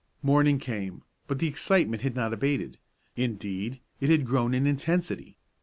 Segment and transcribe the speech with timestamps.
[0.23, 2.79] Morning came, but the excitement had not abated,
[3.15, 5.37] indeed, it had grown in intensity.